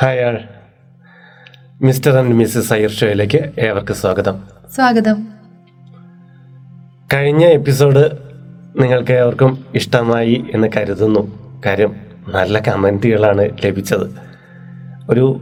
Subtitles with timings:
[0.00, 0.38] Hi all.
[1.82, 4.42] Mister and missus Iyer ഷോയിലേക്ക് ഏവർക്കും സ്വാഗതം.
[4.74, 5.28] സ്വാഗതം.
[7.14, 8.04] കഴിഞ്ഞ എപ്പിസോഡ്
[8.82, 11.38] നിങ്ങൾക്ക് ഏവർക്കും ഇഷ്ടമായി എന്ന് കരുതുന്നു.
[11.66, 11.96] കാര്യം
[12.28, 14.14] നല്ല കമന്റുകളാണ് ലഭിച്ചത്.
[15.10, 15.40] ഒരു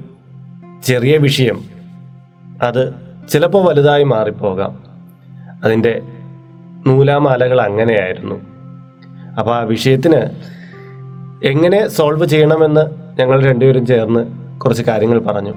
[0.84, 1.64] ചെറിയ വിഷയം.
[2.62, 2.94] അത്
[3.28, 4.84] ചിലപ്പോൾ വലുതായി മാറിപ്പോകാം.
[5.64, 6.02] അതിന്റെ
[6.86, 8.34] നൂലാമാലകൾ അങ്ങനെയായിരുന്നു.
[9.38, 10.30] അപ്പോൾ ആ വിഷയത്തിന്
[11.46, 12.80] എങ്ങനെ സോൾവ് ചെയ്യണമെന്ന്
[13.18, 15.54] ഞങ്ങൾ രണ്ടുപേരും ചേർന്ന് കുറച്ച് കാര്യങ്ങൾ പറഞ്ഞു.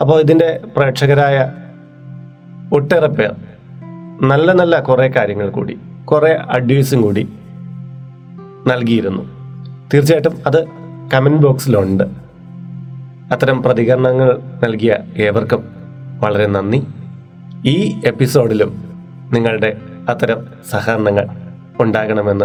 [0.00, 1.52] അപ്പോൾ ഇതിന്റെ പ്രേക്ഷകരായ
[2.72, 3.34] ഒട്ടേറെ പേർ
[4.28, 7.28] നല്ല നല്ല കുറേ കാര്യങ്ങൾ കൂടി കുറേ അഡ്വൈസും കൂടി
[8.66, 9.22] നൽകിയിരുന്നു.
[9.94, 10.64] തീർച്ചയായിട്ടും അത്
[11.14, 12.04] കമന്റ് ബോക്സിലുണ്ട്
[13.32, 15.64] അത്തരം പ്രതികരണങ്ങൾ നൽകിയ ഏവർക്കും
[16.20, 16.86] വളരെ നന്ദി.
[17.66, 18.70] ഈ എപ്പിസോഡിലും
[19.32, 21.28] നിങ്ങളുടെ അത്തരം സഹകരണങ്ങൾ
[21.80, 22.44] ഉണ്ടാകണമെന്ന്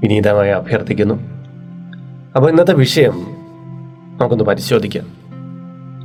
[0.00, 1.14] വിനീതമായി അഭ്യർത്ഥിക്കുന്നു.
[2.36, 3.35] അപ്പോൾ ഇന്നത്തെ വിഷയം
[4.20, 5.06] നമുക്കൊന്ന് പരിശോധിക്കാം.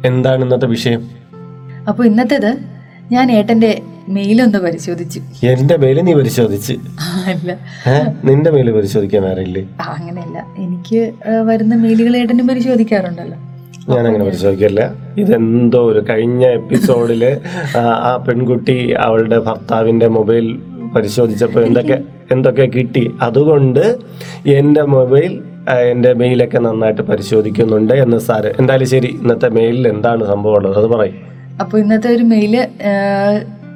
[0.06, 1.10] എന്താണ് ഇന്നത്തെ വിഷയം?
[1.88, 2.58] അപ്പോൾ ഇന്നത്തേത്
[3.12, 5.22] ഞാൻ ഏട്ടന്റെ മെയിലൊന്ന് പരിശോധിച്ചു.
[5.44, 6.74] എന്റെ മെയിൽ നീ പരിശോധിച്ച്.
[7.26, 7.58] അല്ല.
[8.26, 9.68] നിന്റെ മെയിൽ പരിശോധിക്കാൻ ആരില്ലേ?
[9.90, 10.46] അങ്ങനെയല്ല.
[10.58, 11.14] എനിക്ക്
[11.46, 13.38] വരുന്ന മെയിലുകൾ ഏട്ടനും പരിശോധിക്കാറുണ്ടല്ലോ.
[13.96, 14.94] ഞാൻ അങ്ങനെ പരിശോധിക്കില്ല.
[15.18, 17.38] ഇതെന്തോ ഒരു കഴിഞ്ഞ എപ്പിസോഡിൽ
[17.78, 20.60] ആ, പെൺകുട്ടി അവളുടെ ഭർത്താവിന്റെ മൊബൈൽ
[20.96, 23.12] പരിശോധിച്ചപ്പോൾ എന്തൊക്കെ എന്തൊക്കെ കിട്ടി.
[23.22, 23.98] അതുകൊണ്ട്
[24.48, 30.78] എന്റെ മൊബൈൽ എന്റെ മെയിലൊക്കെ നന്നായിട്ട് പരിശോധിക്കുന്നുണ്ട് എന്ന് സാറ് എന്തായാലും ശരി ഇന്നത്തെ മെയിലിൽ എന്താണ് സംഭവം ഉള്ളത്
[30.78, 31.16] അത് പറയും.
[31.62, 32.68] അപ്പോൾ ഇന്നത്തെ ഒരു മെയിൽ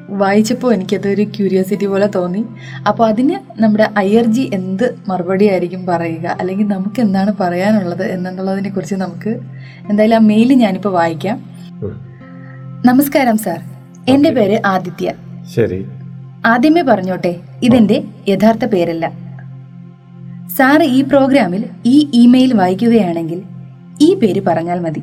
[0.09, 2.45] വായിച്ചപ്പോൾ എനിക്കതൊരു ക്യൂരിയോസിറ്റി പോലെ തോന്നി.
[2.88, 6.38] അപ്പോൾ അതിന് നമ്മുടെ ഐ ആർ ജി എന്ത് മറുപടി ആയിരിക്കും പറയുക?
[6.39, 9.30] അല്ലെങ്കിൽ നമുക്ക് എന്താണ് പറയാനുള്ളത് എന്നുള്ളതിനെ കുറിച്ച് നമുക്ക്
[9.89, 11.45] എന്തായാലും ആ മെയിൽ ഞാനിപ്പോൾ വായിക്കാം.
[12.86, 13.59] നമസ്കാരം സാർ.
[14.09, 15.13] എന്റെ പേര് ആദിത്യ.
[15.56, 15.86] ശരി.
[16.45, 19.24] ആദ്യമേ പറഞ്ഞോട്ടെ ഇതെന്റെ യഥാർത്ഥ പേരല്ല.
[20.57, 23.39] സാറ് ഈ പ്രോഗ്രാമിൽ ഈ ഇമെയിൽ വായിക്കുകയാണെങ്കിൽ
[24.05, 25.01] ഈ പേര് പറഞ്ഞാൽ മതി.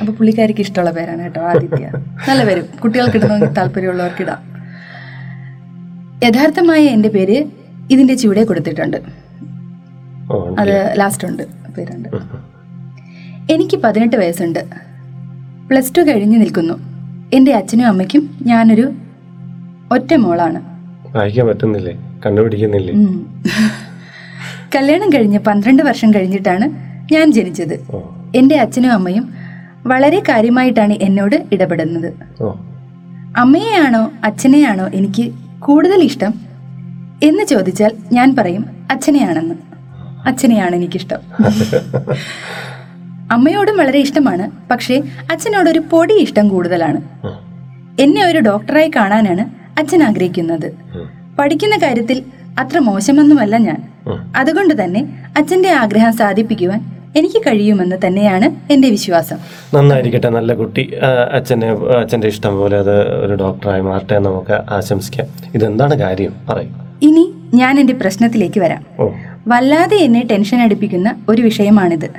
[0.00, 1.86] അപ്പൊ പുള്ളിക്കാരിക്ക് ഇഷ്ടമുള്ള പേരാണ് കേട്ടോ ആദിത്യ.
[2.28, 4.40] നല്ല വരും കുട്ടികൾക്ക് ഇടണമെങ്കിൽ താല്പര്യമുള്ളവർക്ക് ഇടാം.
[6.26, 7.38] യഥാർത്ഥമായ എന്റെ പേര്
[7.94, 8.98] ഇതിന്റെ ചുവടെ കൊടുത്തിട്ടുണ്ട്.
[10.60, 11.44] അത് ലാസ്റ്റ് ഉണ്ട്
[11.76, 12.08] പേരുണ്ട്
[13.54, 14.62] എനിക്ക് പതിനെട്ട് വയസ്സുണ്ട്.
[15.68, 16.76] പ്ലസ് ടു കഴിഞ്ഞ് നിൽക്കുന്നു.
[17.36, 18.86] എന്റെ അച്ഛനും അമ്മയ്ക്കും ഞാനൊരു
[19.96, 20.60] ഒറ്റ മോളാണ്.
[21.16, 21.94] വായിക്കാൻ പറ്റുന്നില്ലേ?
[22.26, 22.94] കണ്ടുപിടിക്കുന്നില്ലേ.
[24.76, 26.68] കല്യാണം കഴിഞ്ഞ് പന്ത്രണ്ട് വർഷം കഴിഞ്ഞിട്ടാണ്
[27.12, 27.74] ഞാൻ ജനിച്ചത്.
[27.74, 29.34] എന്റെ എന്റെ അച്ഛനും അമ്മയും
[29.86, 32.12] വളരെ കാര്യമായിട്ടാണ് എന്നോട് ഇടപെടുന്നത്.
[33.36, 36.34] അമ്മയെയാണോ അച്ഛനെയാണോ എനിക്ക് കൂടുതൽ ഇഷ്ടം
[37.22, 39.54] എന്ന് ചോദിച്ചാൽ ഞാൻ പറയും അച്ഛനെയാണെന്ന്.
[40.26, 41.20] അച്ഛനെയാണ് എനിക്കിഷ്ടം.
[43.32, 45.02] അമ്മയോടും വളരെ ഇഷ്ടമാണ് പക്ഷേ
[45.32, 47.00] അച്ഛനോടൊരു പൊടി ഇഷ്ടം കൂടുതലാണ്.
[48.00, 49.44] എന്നെ ഒരു ഡോക്ടറായി കാണാനാണ്
[49.78, 50.72] അച്ഛൻ ആഗ്രഹിക്കുന്നത്.
[51.38, 52.22] പഠിക്കുന്ന കാര്യത്തിൽ
[52.60, 53.88] അത്ര മോശമൊന്നുമല്ല ഞാൻ.
[54.36, 56.80] അതുകൊണ്ട് തന്നെ അച്ഛന്റെ ആഗ്രഹം സാധിപ്പിക്കുവാൻ
[57.16, 59.36] എനിക്ക് കഴിയുമെന്ന് തന്നെയാണ് എന്റെ വിശ്വാസം.
[59.74, 60.94] നന്നായിരിക്കട്ടെ നല്ല കുട്ടി.
[61.32, 65.26] അച്ഛനെ അച്ഛന്റെ ഇഷ്ടം പോലെ അത് ഒരു ഡോക്ടറായി മാറട്ടെ നമുക്ക് ആശംസിക്കാം.
[65.54, 66.34] ഇതെന്താണ് കാര്യം?
[66.48, 66.76] പറയും.
[67.02, 68.86] ഇനി ഞാൻ എന്റെ പ്രശ്നത്തിലേക്ക് വരാം.
[69.48, 72.10] വല്ലാതെ എന്നെ ടെൻഷൻ അടിപ്പിക്കുന്ന ഒരു വിഷയമാണിത്.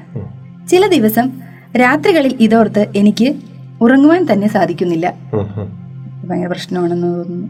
[0.70, 1.32] ചില ദിവസം
[1.80, 3.36] രാത്രികളിൽ ഇതോർത്ത് എനിക്ക്
[3.82, 5.14] ഉറങ്ങുവാൻ തന്നെ സാധിക്കുന്നില്ല.
[6.26, 7.48] ഭയങ്കര പ്രശ്നമാണെന്ന് തോന്നുന്നു.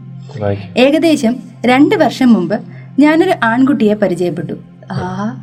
[0.78, 1.36] ഏകദേശം
[1.66, 2.60] രണ്ട് വർഷം മുമ്പ്
[2.98, 4.52] ഞാനൊരു ആൺകുട്ടിയെ പരിചയപ്പെട്ടു.
[4.92, 5.36] ആ.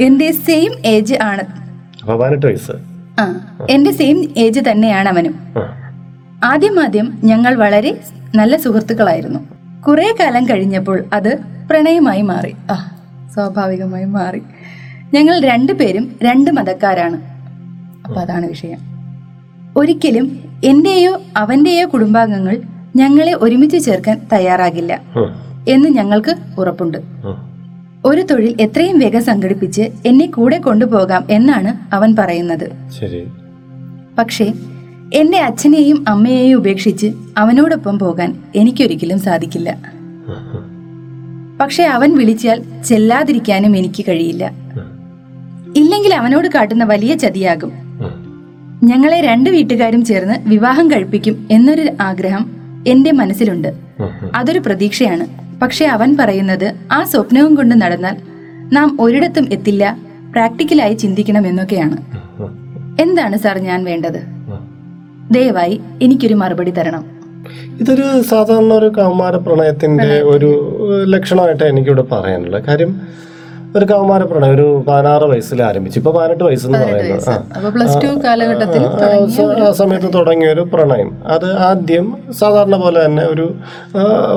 [0.00, 1.40] എന്റെ സെയിം ഏജ് ആണ്.
[2.00, 2.72] അപ്പൊ പതിനെട്ട് വയസ്സ്.
[3.20, 3.56] ആ.
[3.70, 5.34] എന്റെ സെയിം ഏജ് തന്നെയാണ് അവനും.
[6.44, 8.00] ആദ്യം ആദ്യം ഞങ്ങൾ വളരെ
[8.34, 9.38] നല്ല സുഹൃത്തുക്കളായിരുന്നു.
[9.82, 11.38] കുറെ കാലം കഴിഞ്ഞപ്പോൾ അത്
[11.70, 12.56] പ്രണയമായി മാറി.
[12.70, 12.98] ആ
[13.34, 14.42] സ്വാഭാവികമായി മാറി.
[15.14, 17.20] ഞങ്ങൾ രണ്ടുപേരും രണ്ട് മതക്കാരാണ്.
[18.06, 18.78] അപ്പൊ അതാണ് വിഷയം.
[19.76, 22.62] ഒരിക്കലും എന്റെയോ അവന്റെയോ കുടുംബാംഗങ്ങൾ
[22.96, 25.00] ഞങ്ങളെ ഒരുമിച്ച് ചേർക്കാൻ തയ്യാറാകില്ല
[25.68, 26.98] എന്ന് ഞങ്ങൾക്ക് ഉറപ്പുണ്ട്.
[28.04, 32.70] ഒരു തൊഴിൽ എത്രയും വേഗം സംഘടിപ്പിച്ച് എന്നെ കൂടെ കൊണ്ടുപോകാം എന്നാണ് അവൻ പറയുന്നത്.
[34.18, 34.52] പക്ഷേ
[35.14, 39.78] എന്റെ അച്ഛനെയും അമ്മയെയും ഉപേക്ഷിച്ച് അവനോടൊപ്പം പോകാൻ എനിക്കൊരിക്കലും സാധിക്കില്ല.
[41.60, 44.52] പക്ഷെ അവൻ വിളിച്ചാൽ ചെല്ലാതിരിക്കാനും എനിക്ക് കഴിയില്ല.
[45.76, 47.72] ഇല്ലെങ്കിൽ അവനോട് കാട്ടുന്ന വലിയ ചതിയാകും.
[48.84, 53.74] ഞങ്ങളെ രണ്ട് വീട്ടുകാരും ചേർന്ന് വിവാഹം കഴിപ്പിക്കും എന്നൊരു ആഗ്രഹം എന്റെ മനസ്സിലുണ്ട്.
[54.34, 55.26] അതൊരു പ്രതീക്ഷയാണ്.
[55.60, 58.16] പക്ഷെ അവൻ പറയുന്നത് ആ സ്വപ്നവും കൊണ്ട് നടന്നാൽ
[58.72, 59.98] നാം ഒരിടത്തും എത്തില്ല
[60.32, 61.96] പ്രാക്ടിക്കലായി ചിന്തിക്കണം എന്നൊക്കെയാണ്.
[63.00, 64.22] എന്താണ് സാർ ഞാൻ വേണ്ടത്.
[65.30, 67.04] ദയവായി എനിക്കൊരു മറുപടി തരണം.
[67.80, 72.64] ഇതൊരു സാധാരണ ഒരു കൗമാര പ്രണയത്തിന്റെ ഒരു ലക്ഷണമായിട്ടാണ് ലക്ഷണമായിട്ട് എനിക്കിവിടെ പറയാനുള്ളത്.
[72.64, 73.00] കാര്യം
[73.76, 75.98] ഒരു കൗമാര പ്രണയം ഒരു പതിനാറ് വയസ്സിൽ ആരംഭിച്ചു.
[75.98, 77.28] ഇപ്പൊ പതിനെട്ട് വയസ്സെന്ന് പറയുന്നത്.
[77.28, 77.42] ആ.
[79.70, 81.18] സമയത്ത് തുടങ്ങിയ ഒരു പ്രണയം.
[81.26, 83.54] അത് ആദ്യം സാധാരണ പോലെ തന്നെ ഒരു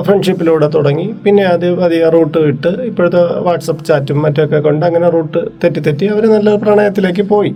[0.00, 1.14] ഫ്രണ്ട്ഷിപ്പിലൂടെ തുടങ്ങി.
[1.24, 6.26] പിന്നെ അത് അധികം റൂട്ട് ഇട്ട് ഇപ്പോഴത്തെ വാട്സപ്പ് ചാറ്റും മറ്റൊക്കെ കൊണ്ട് അങ്ങനെ റൂട്ട് തെറ്റി തെറ്റി അവർ
[6.26, 7.54] നല്ല പ്രണയത്തിലേക്ക് പോയി.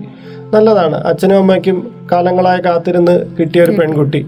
[0.55, 0.97] നല്ലതാണ്.
[0.97, 1.77] അച്ഛനും അമ്മയ്ക്കും
[2.13, 4.27] കാലങ്ങളായി കാത്തിരുന്ന് കിട്ടിയ ഒരു പെൺകുട്ടി.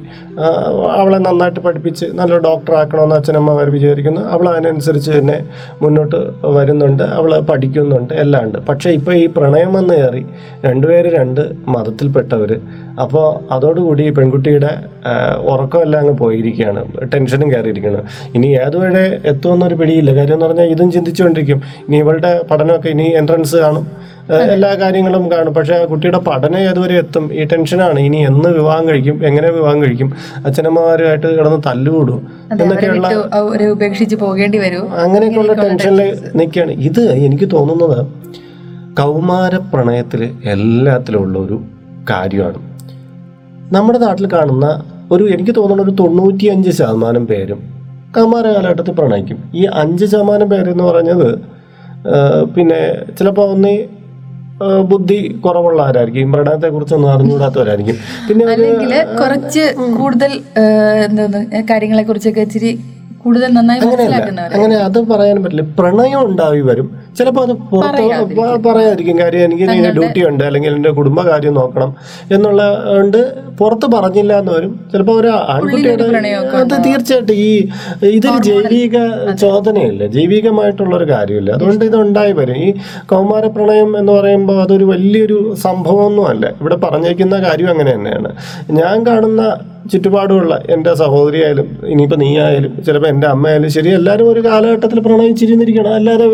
[0.97, 4.21] അവളെ നന്നായിട്ട് പഠിപ്പിച്ച് നല്ല ഡോക്ടർ ആക്കണമെന്ന് അച്ഛനമ്മമാർ വിചാരിക്കുന്നു.
[4.21, 5.45] അവൾ അതിനനുസരിച്ച് തന്നെ
[5.83, 6.17] മുന്നോട്ട്
[6.57, 7.03] വരുന്നുണ്ട്.
[7.03, 8.15] അവൾ പഠിക്കുന്നുണ്ട്.
[8.15, 8.59] എല്ലാം ഉണ്ട്.
[8.59, 10.27] പക്ഷേ ഇപ്പോൾ ഈ പ്രണയം വന്ന് കയറി
[10.65, 12.53] രണ്ടുപേര് രണ്ട് മതത്തിൽപ്പെട്ടവർ
[13.01, 14.73] അപ്പോൾ അതോടുകൂടി പെൺകുട്ടിയുടെ
[15.53, 16.85] ഉറക്കമെല്ലാം അങ്ങ് പോയിരിക്കുകയാണ്.
[17.15, 18.03] ടെൻഷനും കയറിയിരിക്കുകയാണ്.
[18.35, 20.15] ഇനി ഏതുവരെ എത്തുമെന്നൊരു പിടിയില്ല.
[20.15, 21.63] കാര്യം എന്ന് പറഞ്ഞാൽ ഇതും ചിന്തിച്ചുകൊണ്ടിരിക്കും.
[21.89, 23.87] ഇനി ഇവളുടെ പഠനമൊക്കെ ഇനി എൻട്രൻസ് കാണും.
[24.37, 25.55] എല്ലാ കാര്യങ്ങളും കാണും.
[25.55, 27.35] പക്ഷെ ആ കുട്ടിയുടെ പഠനം ഏതുവരെ എത്തും?
[27.35, 28.01] ഈ ടെൻഷനാണ്.
[28.01, 29.27] ഇനി എന്ന് വിവാഹം കഴിക്കും?
[29.27, 30.13] എങ്ങനെ വിവാഹം കഴിക്കും?
[30.47, 32.29] അച്ഛനമ്മമാരുമായിട്ട് കിടന്ന് തല്ലുകൂടും.
[32.61, 33.09] എന്നൊക്കെയുള്ള
[33.71, 38.07] ഉപേക്ഷിച്ച് പോകേണ്ടി വരുമോ അങ്ങനെയൊക്കെയുള്ള ടെൻഷനിൽ നിൽക്കുകയാണ് ഇത് എനിക്ക് തോന്നുന്നത്
[39.01, 41.63] കൗമാര പ്രണയത്തിൽ എല്ലാത്തിലും ഉള്ള ഒരു
[42.11, 42.59] കാര്യമാണ്.
[43.73, 44.67] നമ്മുടെ നാട്ടിൽ കാണുന്ന
[45.11, 47.61] ഒരു എനിക്ക് തോന്നുന്ന ഒരു തൊണ്ണൂറ്റിയഞ്ച് ശതമാനം പേരും
[48.17, 49.39] കൗമാര കാലഘട്ടത്തിൽ പ്രണയിക്കും.
[49.55, 51.29] ഈ അഞ്ച് ശതമാനം പേരെന്ന് പറഞ്ഞത്
[52.57, 53.75] പിന്നെ ചിലപ്പോൾ ഒന്ന്
[54.83, 57.97] ബുദ്ധി കുറവുള്ളവരായിരിക്കും പ്രണയത്തെ കുറിച്ചൊന്നും അറിഞ്ഞുകൂടാത്തവരായിരിക്കും.
[58.29, 60.33] പിന്നെ അല്ലെങ്കിൽ കുറച്ച് കൂടുതൽ
[61.07, 62.73] എന്താണ് കാര്യങ്ങളെ കുറിച്ചൊക്കെ ഇച്ചിരി
[63.25, 63.81] കൂടുതൽ നന്നായി
[64.55, 65.63] അങ്ങനെ അത് പറയാൻ പറ്റില്ല.
[65.79, 66.87] പ്രണയം ഉണ്ടായി വരും.
[67.19, 69.19] ചിലപ്പോൾ അത് പുറത്ത് പറയാതിരിക്കും.
[69.19, 69.65] കാര്യം എനിക്ക്
[69.99, 71.91] ഡ്യൂട്ടി ഉണ്ട് അല്ലെങ്കിൽ എന്റെ കുടുംബകാര്യം നോക്കണം
[72.33, 72.63] എന്നുള്ള
[73.01, 73.21] ഉണ്ട്.
[73.59, 74.73] പുറത്ത് പറഞ്ഞില്ല എന്ന് വരും.
[74.93, 76.05] ചിലപ്പോൾ ഒരു ആൺകുട്ടിയുടെ
[76.61, 77.69] അത് തീർച്ചയായിട്ടും ഈ
[78.03, 78.97] ഇതൊരു ജൈവിക
[79.35, 80.07] ചോദനയല്ല.
[80.07, 81.51] ജൈവികമായിട്ടുള്ള ഒരു കാര്യമില്ല.
[81.51, 82.57] അതുകൊണ്ട് ഇത് ഉണ്ടായി വരും.
[82.57, 82.75] ഈ
[83.07, 86.47] കൗമാര പ്രണയം എന്ന് പറയുമ്പോൾ അതൊരു വലിയൊരു സംഭവമൊന്നും അല്ല.
[86.61, 88.33] ഇവിടെ പറഞ്ഞേക്കുന്ന കാര്യം അങ്ങനെ തന്നെയാണ്.
[88.71, 89.43] ഞാൻ കാണുന്ന
[89.91, 95.95] ചുറ്റുപാടുമുള്ള എന്റെ സഹോദരി ആയാലും ഇനിയിപ്പോൾ നീ ആയാലും ചിലപ്പോൾ എന്റെ അമ്മയായാലും ശരി എല്ലാവരും ഒരു കാലഘട്ടത്തിൽ പ്രണയിച്ചിരുന്നിരിക്കണം.
[95.95, 96.27] അല്ലാതെ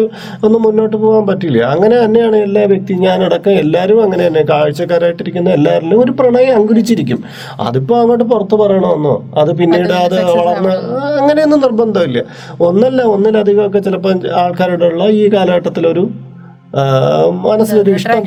[0.47, 1.63] ഒന്നും മുന്നോട്ട് പോകാൻ പറ്റില്ല.
[1.75, 4.43] അങ്ങനെ തന്നെയാണ് എല്ലാ വ്യക്തി ഞാനടക്കം എല്ലാവരും അങ്ങനെ തന്നെ.
[4.53, 7.21] കാഴ്ചക്കാരായിട്ടിരിക്കുന്ന എല്ലാവരിലും ഒരു പ്രണയം അങ്കുരിച്ചിരിക്കും.
[7.61, 10.75] അതിപ്പോൾ അങ്ങോട്ട് പുറത്ത് പറയണമെന്നോ അത് പിന്നീട് അത് വളർന്ന്
[11.21, 12.23] അങ്ങനെയൊന്നും നിർബന്ധമില്ല.
[12.61, 16.05] ഒന്നല്ല ഒന്നിലധികമൊക്കെ ചിലപ്പോൾ ആൾക്കാരുടെ ഉള്ള ഈ കാലഘട്ടത്തിലൊരു
[17.45, 18.19] മനസ്സിലൊരു ഇഷ്ടം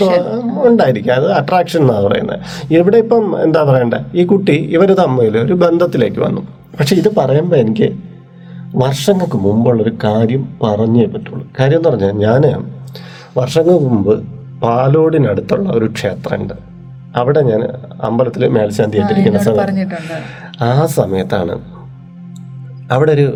[0.69, 1.13] ഉണ്ടായിരിക്കും.
[1.13, 2.39] അത് അട്രാക്ഷൻ എന്നാണ് പറയുന്നത്
[2.77, 3.99] ഇവിടെ ഇപ്പം എന്താ പറയണ്ടേ?
[4.19, 6.41] ഈ കുട്ടി ഇവർ തമ്മിൽ ഒരു ബന്ധത്തിലേക്ക് വന്നു.
[6.79, 7.89] പക്ഷെ ഇത് പറയുമ്പോൾ എനിക്ക്
[8.83, 11.45] വർഷങ്ങൾക്ക് മുമ്പുള്ളൊരു കാര്യം പറഞ്ഞേ പറ്റുള്ളൂ.
[11.59, 12.43] കാര്യം എന്ന് പറഞ്ഞാൽ ഞാൻ
[13.39, 14.13] വർഷങ്ങൾക്ക് മുമ്പ്
[14.63, 16.57] പാലോടിനടുത്തുള്ള ഒരു ക്ഷേത്രമുണ്ട്
[17.19, 17.61] അവിടെ ഞാൻ
[18.07, 20.19] അമ്പലത്തിൽ മേൽശാന്തി ആയിട്ടിരിക്കുന്ന സമയത്ത്.
[20.63, 21.55] ആ സമയത്താണ്
[22.91, 23.27] അവിടെ ഒരു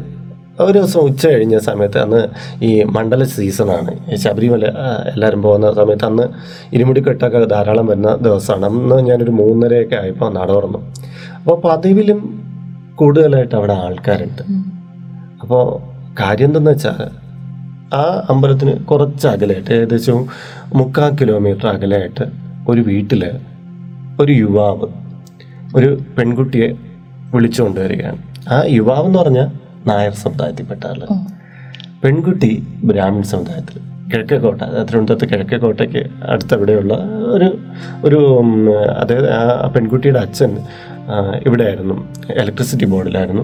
[0.59, 2.21] ഒരു ദിവസം ഉച്ച കഴിഞ്ഞ സമയത്ത് അന്ന്
[2.63, 4.65] ഈ മണ്ഡല സീസണാണ് ശബരിമല
[5.13, 6.25] എല്ലാവരും പോകുന്ന സമയത്ത് അന്ന്
[6.75, 8.65] ഇരുമുടിക്കെട്ടൊക്കെ ധാരാളം വരുന്ന ദിവസമാണ്.
[8.65, 10.79] അന്ന് ഞാനൊരു മൂന്നരയൊക്കെ ആയപ്പോൾ നട തുറന്നു.
[11.37, 12.21] അപ്പോൾ പതിവിലും
[12.95, 14.43] കൂടുതലായിട്ട് അവിടെ ആൾക്കാരുണ്ട്.
[15.41, 15.63] അപ്പോൾ
[16.19, 17.01] കാര്യം എന്തെന്ന് വെച്ചാൽ
[17.93, 20.19] ആ അമ്പലത്തിന് കുറച്ച് അകലായിട്ട് ഏകദേശം
[20.73, 22.25] മുക്കാൽ കിലോമീറ്റർ അകലായിട്ട്
[22.69, 23.23] ഒരു വീട്ടിൽ
[24.19, 24.87] ഒരു യുവാവ്
[25.75, 26.69] ഒരു പെൺകുട്ടിയെ
[27.35, 28.19] വിളിച്ചുകൊണ്ടുവരികയാണ്
[28.49, 29.49] ആ യുവാവ് എന്ന് പറഞ്ഞാൽ
[29.87, 31.01] നായർ സമുദായത്തിൽപ്പെട്ട ആൾ
[32.03, 33.77] പെൺകുട്ടി ബ്രാഹ്മിൺ സമുദായത്തിൽ.
[34.11, 36.93] കിഴക്കേക്കോട്ട തിരുവനന്തപുരത്ത് കിഴക്കേക്കോട്ടയ്ക്ക് അടുത്തവിടെയുള്ള
[37.35, 37.57] ഒരു
[38.03, 38.19] ഒരു
[38.99, 41.95] അതായത് ആ പെൺകുട്ടിയുടെ അച്ഛൻ ഇവിടെ ഇവിടെയായിരുന്നു.
[42.29, 43.43] ഇലക്ട്രിസിറ്റി ബോർഡിലായിരുന്നു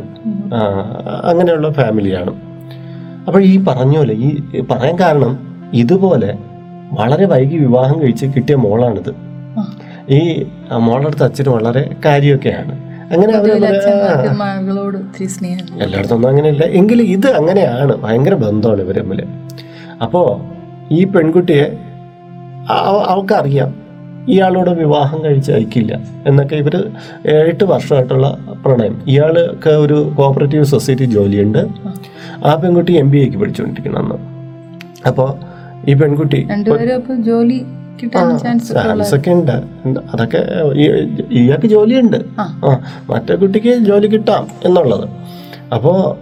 [1.24, 2.34] അങ്ങനെയുള്ള ഫാമിലിയാണ്.
[3.28, 5.34] അപ്പോൾ ഈ പറഞ്ഞ പോലെ ഈ പറയാൻ കാരണം
[5.74, 6.38] ഇതുപോലെ
[7.00, 9.12] വളരെ വൈകി വിവാഹം കഴിച്ച് കിട്ടിയ മോളാണിത്.
[10.10, 10.46] ഈ
[10.78, 12.91] മോളടുത്ത് അച്ഛന് വളരെ കാര്യമൊക്കെയാണ്.
[13.12, 13.38] അങ്ങനെ
[14.34, 15.84] മകളോട് ഒത്തിരി സ്നേഹം.
[15.84, 16.64] എല്ലായിടത്തും ഒന്നും അങ്ങനെയില്ല.
[16.64, 17.98] എങ്കിലും ഇത് അങ്ങനെയാണ്.
[17.98, 19.24] ഭയങ്കര ബന്ധമാണ് ഇവർ തമ്മിൽ
[20.04, 20.42] അപ്പോൾ
[20.94, 21.78] ഈ പെൺകുട്ടിയെ
[22.70, 23.82] അവ- അവൾക്കറിയാം.
[24.30, 26.92] ഇയാളോട് വിവാഹം കഴിച്ച് അയക്കില്ല എന്നൊക്കെ ഇവർ
[27.26, 29.02] എട്ട് വർഷമായിട്ടുള്ള പ്രണയം.
[29.08, 31.68] ഇയാൾക്ക് ഒരു കോപ്പറേറ്റീവ് സൊസൈറ്റി ജോലിയുണ്ട്.
[32.46, 32.56] ആ.
[32.56, 34.16] പെൺകുട്ടി എം ബി എക്ക് പഠിച്ചുകൊണ്ടിരിക്കണം അന്ന്.
[35.08, 35.36] അപ്പോൾ
[35.90, 36.48] ഈ പെൺകുട്ടി
[37.20, 37.66] ജോലി
[38.08, 39.52] ചാൻസ് ചാൻസ് ഒക്കെ ഉണ്ട്.
[40.14, 40.38] അതൊക്കെ
[41.32, 42.18] ഇയാൾക്ക് ജോലിയുണ്ട്.
[43.10, 45.10] മറ്റേ കുട്ടിക്ക് ജോലി കിട്ടാം എന്നുള്ളത്.
[45.74, 46.18] അപ്പോ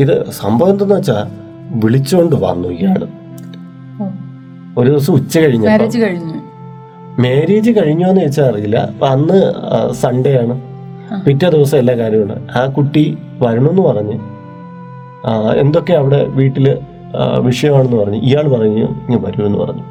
[0.00, 1.26] ഇത് സംഭവം എന്തെന്ന് വെച്ചാൽ
[1.70, 3.08] വിളിച്ചുകൊണ്ട് വന്നു ഇയാൾ.
[4.78, 6.34] ഒരു ദിവസം ഉച്ച കഴിഞ്ഞു മാരേജ് കഴിഞ്ഞു.
[7.20, 8.90] മാരേജ് കഴിഞ്ഞോന്ന് ചോദിച്ചാൽ അറിയില്ല.
[9.04, 9.54] അന്ന്
[9.92, 10.60] സൺഡേ ആണ്.
[11.24, 14.18] പിറ്റേ ദിവസം എല്ലാ കാര്യമുണ്ട് ആ കുട്ടി വരണമെന്ന് പറഞ്ഞ്
[15.56, 16.78] എന്തൊക്കെ അവിടെ വീട്ടിൽ
[17.38, 19.82] വിഷയമാണെന്ന് പറഞ്ഞു ഇയാൾ പറഞ്ഞു ഇങ്ങനെ എന്ന് പറഞ്ഞു.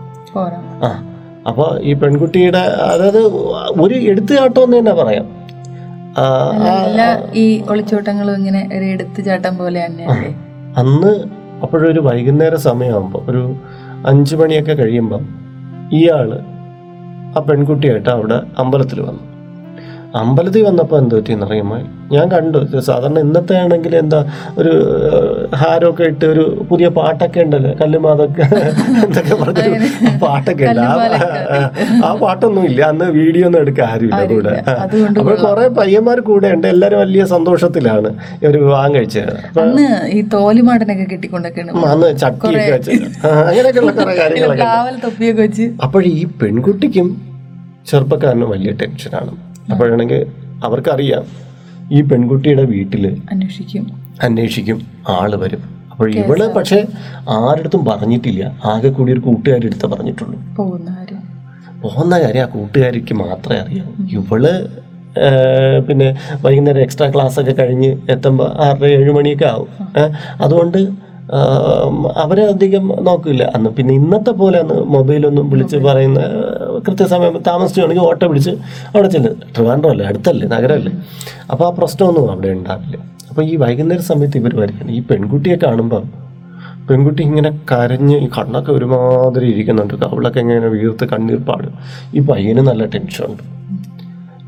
[0.83, 1.06] ആ.
[1.47, 3.19] അപ്പോൾ ഈ പെൺകുട്ടിയുടെ അതായത്
[3.81, 5.25] ഒരു എടുത്തുചാട്ടം എന്ന് തന്നെ പറയാം.
[7.35, 10.35] ഈ ഒളിച്ചോട്ടങ്ങളും ഇങ്ങനെ ഒരു എടുത്തുചാട്ടം പോലെ തന്നെയല്ലേ?
[10.77, 11.11] അന്ന്
[11.63, 13.55] അപ്പോഴൊരു വൈകുന്നേര സമയമാകുമ്പോൾ ഒരു
[14.05, 15.23] അഞ്ചു മണിയൊക്കെ കഴിയുമ്പം
[15.93, 16.29] ഇയാൾ
[17.37, 19.23] ആ പെൺകുട്ടിയായിട്ട് അവിടെ അമ്പലത്തിൽ വന്നു.
[20.19, 21.77] അമ്പലത്തിൽ വന്നപ്പോൾ എന്ത് പറ്റി അറിയുമോ?
[22.13, 22.59] ഞാൻ കണ്ടു.
[22.87, 24.19] സാധാരണ ഇന്നത്തെ ആണെങ്കിൽ എന്താ
[24.57, 24.73] ഒരു
[25.61, 28.43] ഹാരമൊക്കെ ഇട്ട് ഒരു പുതിയ പാട്ടൊക്കെ ഉണ്ടല്ലോ കല്ലുമാതൊക്കെ.
[29.05, 29.89] എന്തൊക്കെ പറഞ്ഞൊരു
[30.23, 30.81] പാട്ടൊക്കെ ഉണ്ട്.
[32.05, 32.81] ആ പാട്ടൊന്നും ഇല്ല.
[32.91, 34.53] അന്ന് വീഡിയോ ഒന്നും എടുക്കാൻ ആരുമില്ല കൂടെ.
[34.83, 36.67] അപ്പൊ അപ്പോൾ കുറെ പയ്യന്മാർ കൂടെ ഉണ്ട്.
[36.67, 39.33] എല്ലാവരും വലിയ സന്തോഷത്തിലാണ് ഇവർ ഒരു വിവാഹം കഴിച്ചത്.
[39.65, 41.05] അന്ന് ഈ തോലിമാടനൊക്കെ
[41.93, 42.91] അന്ന് ചട്ടിയൊക്കെ വെച്ച്.
[43.49, 47.09] അങ്ങനെയൊക്കെയുള്ള കുറെ കാര്യങ്ങളൊക്കെ അപ്പോഴീ പെൺകുട്ടിക്കും
[47.89, 49.33] ചെറുപ്പക്കാരനും വലിയ ടെൻഷനാണ്
[49.71, 50.25] അപ്പോഴാണെങ്കിൽ
[50.63, 51.23] അവർക്കറിയാം
[51.91, 53.83] ഈ പെൺകുട്ടിയുടെ വീട്ടിൽ അന്വേഷിക്കും.
[54.23, 55.63] അന്വേഷിക്കും ആൾ വരും.
[55.91, 56.87] അപ്പോൾ ഇവൾ പക്ഷെ
[57.29, 58.43] ആരടുത്തും പറഞ്ഞിട്ടില്ല.
[58.65, 60.39] ആകെ കൂടി ഒരു കൂട്ടുകാരെടുത്ത് പറഞ്ഞിട്ടുള്ളൂ.
[60.55, 62.41] പോകുന്ന കാര്യം.
[62.41, 64.43] ആ കൂട്ടുകാരിക്ക് മാത്രമേ അറിയാം ഇവൾ
[65.89, 66.07] പിന്നെ
[66.41, 69.69] വൈകുന്നേരം എക്സ്ട്രാ ക്ലാസ് ഒക്കെ കഴിഞ്ഞ് എത്തുമ്പോൾ ആറര ഏഴ് മണിയൊക്കെ ആവും.
[70.41, 70.77] അതുകൊണ്ട്
[71.33, 71.39] ആ,
[72.15, 73.43] അവരെ അധികം നോക്കില്ല.
[73.55, 76.19] അന്ന് പിന്നെ ഇന്നത്തെ പോലെ അന്ന് മൊബൈലൊന്നും വിളിച്ച് പറയുന്ന
[76.87, 78.49] കൃത്യസമയം താമസിച്ചുവാണെങ്കിൽ ഓട്ടോ പിടിച്ച്
[78.95, 79.33] അവിടെ ചെല്ലും.
[79.55, 80.91] ട്രിവാൻഡ്രം അല്ലേ അടുത്തല്ലേ നഗരമല്ലേ?
[81.51, 82.97] അപ്പോൾ ആ പ്രശ്നമൊന്നും അവിടെ ഉണ്ടാവില്ല.
[83.29, 84.91] അപ്പോൾ ഈ വൈകുന്നേര സമയത്ത് ഇവർ വരികയാണ്.
[84.91, 86.03] ഈ പെൺകുട്ടിയെ കാണുമ്പോൾ
[86.89, 89.93] പെൺകുട്ടി ഇങ്ങനെ കരഞ്ഞ് ഈ കണ്ണൊക്കെ ഒരുമാതിരി ഇരിക്കുന്നുണ്ട്.
[89.93, 91.73] കവളൊക്കെ ഇങ്ങനെ വീർത്ത് കണ്ണീർ പാടും.
[92.15, 93.43] ഈ പയ്യന് നല്ല ടെൻഷനുണ്ട്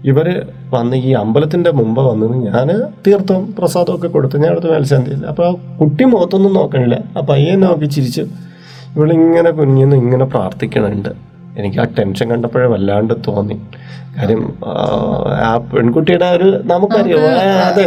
[0.03, 2.68] ഇവർ വന്ന് ഈ അമ്പലത്തിന്റെ മുമ്പ് വന്ന് ഞാൻ
[3.08, 7.03] തീർത്ഥം പ്രസാദം ഒക്കെ കൊടുത്ത് ഞാൻ അടുത്ത് മേൽശാന്തിയില്ല അപ്പോൾ ആ കുട്ടി മുഖത്തൊന്നും നോക്കണില്ല.
[7.18, 8.22] ആ പയ്യെ നോക്കി ചിരിച്ച്
[8.96, 11.10] ഇവളിങ്ങനെ കുഞ്ഞിന്ന് ഇങ്ങനെ പ്രാർത്ഥിക്കണുണ്ട്.
[11.58, 13.56] എനിക്ക് ആ ടെൻഷൻ കണ്ടപ്പോഴേ വല്ലാണ്ട് തോന്നി.
[14.18, 17.25] കാര്യം ആ, പെൺകുട്ടിയുടെ ഒരു നമുക്കറിയാം.
[17.68, 17.84] അതെ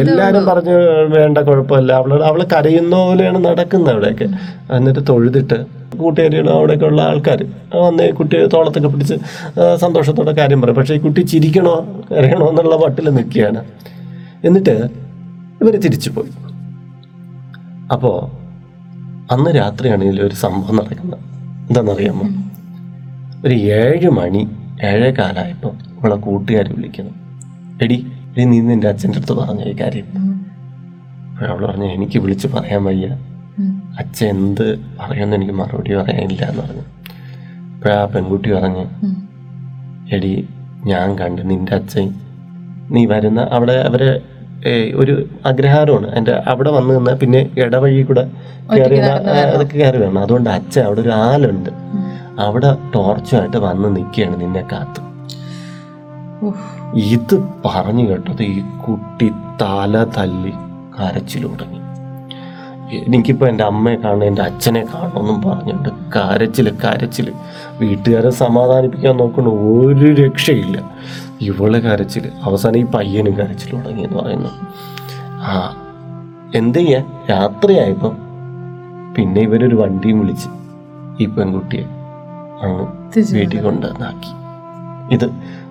[0.00, 0.76] എല്ലാരും പറഞ്ഞു
[1.16, 1.92] വേണ്ട കുഴപ്പമില്ല.
[1.92, 4.28] അവൾ അവൾ കരയുന്ന പോലെയാണ് നടക്കുന്നത് അവിടെയൊക്കെ.
[4.76, 5.58] എന്നിട്ട് തൊഴുതിട്ട്
[5.98, 9.14] കൂട്ടുകാരികളും അവിടെയൊക്കെ ഉള്ള ആൾക്കാർ വന്ന് ഈ കുട്ടിയെ തോളത്തൊക്കെ പിടിച്ച്
[9.74, 10.76] സന്തോഷത്തോടെ കാര്യം പറയും.
[10.76, 11.74] പക്ഷേ ഈ കുട്ടി ചിരിക്കണോ
[12.12, 13.62] കരയണോ എന്നുള്ള വട്ടിൽ നിൽക്കുകയാണ്.
[14.44, 14.76] എന്നിട്ട്
[15.62, 16.32] ഇവർ തിരിച്ചു പോയി
[17.92, 18.16] അപ്പോൾ
[19.34, 21.31] അന്ന് രാത്രിയാണ് ഒരു സംഭവം നടക്കുന്നത്.
[21.72, 22.24] എന്താണെന്നറിയാമോ?
[23.46, 24.40] ഒരു ഏഴ് മണി
[24.84, 27.12] ഏഴേ കാലമായപ്പോൾ അവളെ കൂട്ടുകാർ വിളിക്കുന്നു.
[27.82, 27.96] എടി
[28.30, 30.08] എടി നീ നിന്റെ അച്ഛന്റെ അടുത്ത് പറഞ്ഞ ഈ കാര്യം.
[31.48, 33.06] അവൾ പറഞ്ഞു എനിക്ക് വിളിച്ച് പറയാൻ വയ്യ.
[33.98, 36.84] അച്ഛൻ എന്ത് പറയുമെന്ന് എനിക്ക് മറുപടി പറയാനില്ല എന്ന് പറഞ്ഞു.
[37.74, 38.84] അപ്പോൾ ആ പെൺകുട്ടി പറഞ്ഞു
[40.14, 40.48] എടി
[40.84, 42.08] ഞാൻ കണ്ട് നിന്റെ അച്ഛൻ
[42.90, 44.10] നീ വരുന്ന അവിടെ അവരെ
[44.94, 48.30] ഒരു അഗ്രഹാരമാണ് എന്റെ അവിടെ വന്നു നിന്നാൽ പിന്നെ ഇടവഴി കൂടെ
[48.72, 51.70] കയറി അതൊക്കെ കയറി വേണം അതുകൊണ്ട് അച്ഛൻ അവിടെ ഒരു ആലുണ്ട്.
[52.38, 55.00] അവിടെ ടോർച്ചുമായിട്ട് വന്ന് നിൽക്കുകയാണ് നിന്നെ കാത്ത്.
[56.94, 59.28] ഇത് പറഞ്ഞു കേട്ടത് ഈ കുട്ടി
[59.62, 60.52] തല തല്ലി
[60.96, 61.78] കരച്ചിൽ തുടങ്ങി.
[63.06, 67.32] എനിക്കിപ്പോൾ എന്റെ അമ്മയെ കാണണം എന്റെ അച്ഛനെ കാണണമെന്നും പറഞ്ഞുകൊണ്ട് കരച്ചിൽ കരച്ചിൽ
[67.80, 70.78] വീട്ടുകാരെ സമാധാനിപ്പിക്കാൻ നോക്കണം ഒരു രക്ഷയില്ല.
[71.46, 74.50] ഇവൾ കരച്ചിൽ അവസാനം ഈ പയ്യനും കരച്ചിൽ തുടങ്ങി എന്ന് പറയുന്നു.
[75.42, 75.52] ആ
[76.54, 77.04] എന്ത് ചെയ്യാൻ?
[77.30, 78.14] രാത്രിയായപ്പം
[79.16, 80.48] പിന്നെ ഇവരൊരു വണ്ടിയും വിളിച്ച്
[81.20, 81.84] ഈ പെൺകുട്ടിയെ
[82.62, 82.84] അങ്ങ്
[83.32, 84.30] വീട്ടിൽ കൊണ്ടുവന്നാക്കി.
[85.12, 85.26] ഇത്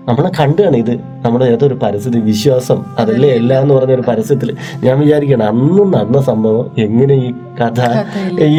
[0.08, 0.92] നമ്മളെ കണ്ടാണ് ഇത്
[1.26, 4.50] നമ്മുടെ ഏതൊരു പരസ്യത്തിൽ വിശ്വാസം അതല്ലേ എല്ലാം എന്ന് പറഞ്ഞ ഒരു പരസ്യത്തിൽ
[4.84, 7.30] ഞാൻ വിചാരിക്കണം അന്നും നടന്ന സംഭവം എങ്ങനെ ഈ
[7.62, 7.80] കഥ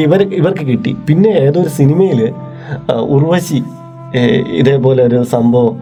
[0.04, 0.92] ഇവർ ഇവർക്ക് കിട്ടി.
[1.08, 2.20] പിന്നെ ഏതൊരു സിനിമയിൽ
[2.88, 3.58] ആ, ഉർവശി
[4.58, 5.74] ഇതേപോലെ ഒരു സംഭവം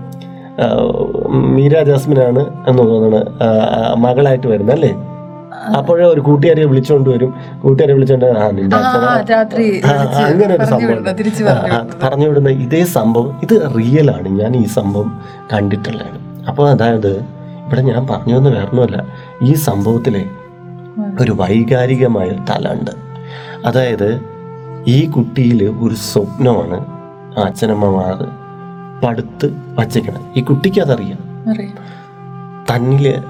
[1.55, 3.26] മീര ജാസ്മിനാണ് എന്ന് തോന്നുന്നത്
[3.99, 4.93] മകളായിട്ട് വരുന്നത് അല്ലേ?
[5.79, 7.35] അപ്പോഴേ ഒരു കൂട്ടുകാരെ വിളിച്ചോണ്ട് വരും.
[7.62, 8.76] കൂട്ടുകാരെ വിളിച്ചോണ്ട് ആ നിന്റെ
[10.26, 11.05] അങ്ങനെ ഒരു സംഭവം
[12.05, 12.50] പറഞ്ഞു വിടുന്ന.
[12.50, 14.29] ഇതേ സംഭവം ഇത് റിയൽ ആണ്.
[14.40, 15.21] ഞാൻ ഈ സംഭവം
[15.52, 16.19] കണ്ടിട്ടുള്ളതാണ്.
[16.49, 17.12] അപ്പോൾ അതായത്
[17.67, 19.07] ഇവിടെ ഞാൻ പറഞ്ഞു വന്ന വേറൊന്നുമല്ല.
[19.43, 20.25] ഈ സംഭവത്തിലെ
[21.21, 22.90] ഒരു വൈകാരികമായ തലണ്ട്
[23.67, 24.21] അതായത്
[24.87, 26.79] ഈ കുട്ടിയിൽ ഒരു സ്വപ്നമാണ്
[27.40, 28.39] അച്ഛനമ്മമാർ
[29.02, 30.25] പടുത്ത് വച്ചേക്കണം.
[30.37, 31.21] ഈ കുട്ടിക്ക് അതറിയാം.
[32.75, 33.23] തന്നിൽ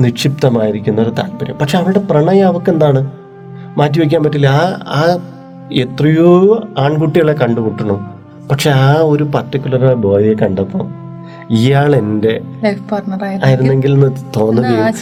[0.00, 1.56] നിക്ഷിപ്തമായിരിക്കുന്ന ഒരു താല്പര്യം.
[1.56, 3.10] പക്ഷെ അവരുടെ പ്രണയം അവൾക്ക് എന്താണ്
[3.78, 4.46] മാറ്റിവെക്കാൻ പറ്റില്ല.
[4.46, 5.18] ആ ആ
[5.72, 8.14] എത്രയോ ആൺകുട്ടികളെ കണ്ടുമുട്ടണം.
[8.50, 10.86] പക്ഷെ ആ ഒരു പർട്ടിക്കുലർ ബോയെ കണ്ടപ്പോൾ
[11.50, 12.40] ഇയാൾ എന്റെ
[12.92, 14.94] പാർട്ണർ ആയിരുന്നെങ്കിൽ എന്ന് തോന്നുകയും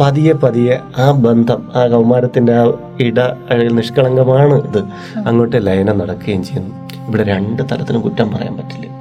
[0.00, 2.64] പതിയെ പതിയെ ആ ബന്ധം ആ കൗമാരത്തിന്റെ ആ
[3.00, 3.20] ഇട
[3.72, 4.78] നിഷ്കളങ്കമാണ് ഇത്.
[5.28, 6.74] അങ്ങോട്ട് ലയനം നടക്കുകയും ചെയ്യുന്നു.
[7.08, 8.97] ഇവിടെ രണ്ട് തരത്തിനും കുറ്റം പറയാൻ പറ്റില്ല.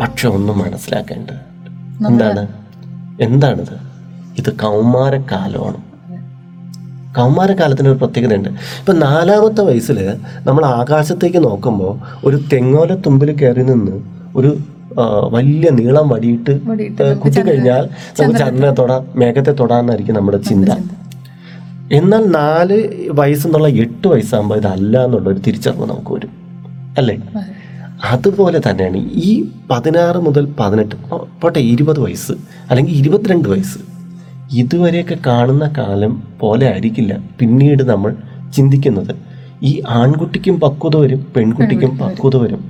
[0.00, 1.40] പക്ഷെ ഒന്ന് മനസ്സിലാക്കേണ്ടത്
[2.08, 2.42] എന്താണ്?
[3.26, 3.76] എന്താണിത്?
[4.40, 5.80] ഇത് കൗമാരക്കാലമാണ്
[7.16, 8.48] കൗമാരക്കാലത്തിന് ഒരു പ്രത്യേകതയുണ്ട്.
[8.80, 9.98] ഇപ്പം നാലാമത്തെ വയസ്സിൽ
[10.46, 11.92] നമ്മൾ ആകാശത്തേക്ക് നോക്കുമ്പോൾ
[12.26, 13.96] ഒരു തെങ്ങോല തുമ്പിൽ കയറി നിന്ന്
[14.38, 14.50] ഒരു
[15.34, 16.52] വലിയ നീളം വടിയിട്ട്
[17.22, 17.84] കുത്തി കഴിഞ്ഞാൽ
[18.18, 20.68] നമുക്ക് ചന്ദ്രനെ തൊടാ മേഘത്തെ തൊടാന്നായിരിക്കും നമ്മുടെ ചിന്ത.
[21.98, 22.76] എന്നാൽ നാല്
[23.20, 26.32] വയസ്സെന്നുള്ള എട്ട് വയസ്സാകുമ്പോൾ ഇതല്ല എന്നുള്ള ഒരു തിരിച്ചറിവ് നമുക്ക് വരും.
[26.98, 27.16] അല്ലേ?
[28.12, 29.30] അതുപോലെ തന്നെയാണ് ഈ
[29.70, 30.94] പതിനാറ് മുതൽ പതിനെട്ട്
[31.40, 32.34] പോട്ടെ ഇരുപത് വയസ്സ്
[32.70, 33.80] അല്ലെങ്കിൽ ഇരുപത്തിരണ്ട് വയസ്സ്
[34.52, 38.10] ഇതുവരെയൊക്കെ കാണുന്ന കാലം പോലെ ആയിരിക്കില്ല പിന്നീട് നമ്മൾ
[38.56, 39.12] ചിന്തിക്കുന്നത്.
[39.62, 42.62] ഈ ആൺകുട്ടിക്കും പക്വത വരും പെൺകുട്ടിക്കും പക്വത വരും.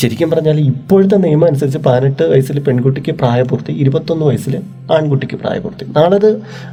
[0.00, 4.54] ശരിക്കും പറഞ്ഞാൽ ഇപ്പോഴത്തെ നിയമം അനുസരിച്ച് പതിനെട്ട് വയസ്സിൽ പെൺകുട്ടിക്ക് പ്രായപൂർത്തി ഇരുപത്തൊന്ന് വയസ്സിൽ
[4.96, 5.84] ആൺകുട്ടിക്ക് പ്രായപൂർത്തി.
[5.96, 6.30] നാളെ അത്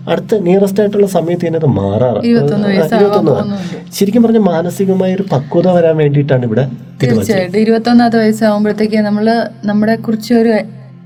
[0.09, 2.21] അടുത്ത നിയറസ്റ്റ് ആയിട്ടുള്ള സമയത്ത് തന്നെ അത് മാറാറ്.
[2.25, 3.57] ഇരുപത്തൊന്ന്.
[3.93, 6.65] ശരിക്കും പറഞ്ഞാൽ മാനസികമായ ഒരു പക്വത വരാൻ വേണ്ടിയിട്ടാണ് ഇവിടെ
[7.03, 7.59] തീർച്ചയായിട്ടും.
[7.59, 10.53] ഇരുപത്തൊന്നാമത് വയസ്സാകുമ്പോഴത്തേക്ക് നമ്മൾ നമ്മളെ കുറിച്ച് ഒരു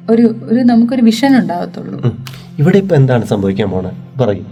[0.10, 2.00] ഒരു ഒരു നമുക്കൊരു വിഷൻ ഉണ്ടാകത്തുള്ളൂ.
[2.60, 3.92] ഇവിടെ ഇപ്പൊ എന്താണ് സംഭവിക്കാൻ പോണേ?
[4.22, 4.48] പറയും.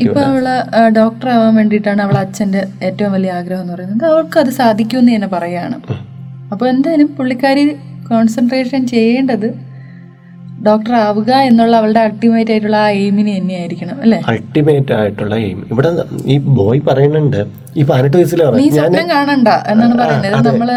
[0.00, 0.44] ഇപ്പൊ അവൾ
[0.88, 4.04] ഡോക്ടർ ആവാൻ വേണ്ടിയിട്ടാണ് അവളെ അച്ഛന്റെ ഏറ്റവും വലിയ ആഗ്രഹം എന്ന് പറയുന്നത്.
[4.10, 5.76] അവൾക്ക് അത് സാധിക്കുമെന്ന് തന്നെ പറയാണ്
[6.52, 7.64] അപ്പൊ എന്തായാലും പുള്ളിക്കാരി
[8.10, 9.48] കോൺസെൻട്രേഷൻ ചെയ്യേണ്ടത്
[10.66, 14.18] ഡോക്ടർ ആവുക എന്നുള്ള അവളുടെ അൾട്ടിമേറ്റ് ആയിട്ടുള്ള ആ എയിമിന് തന്നെയായിരിക്കണം അല്ലേ?
[14.30, 15.90] അൾട്ടിമേറ്റ് ആയിട്ടുള്ള എയിം ഇവിടെ
[16.32, 17.38] ഈ ബോയ് പറയുന്നുണ്ട്
[17.78, 18.16] ഈ പതിനെട്ട്
[18.96, 20.48] ഞാൻ കാണണ്ട എന്നാണ് പറയുന്നത്.
[20.48, 20.68] നമ്മൾ